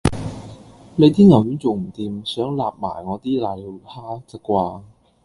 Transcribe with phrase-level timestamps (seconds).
[0.95, 4.81] 你啲牛丸做唔掂，想擸埋我啲攋尿蝦咋啩